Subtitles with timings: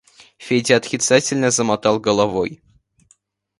[0.39, 2.59] Федя отрицательно замотал головой.